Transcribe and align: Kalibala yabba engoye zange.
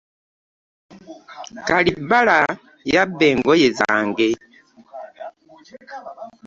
Kalibala 1.67 2.37
yabba 2.93 3.25
engoye 3.33 3.67
zange. 3.79 4.29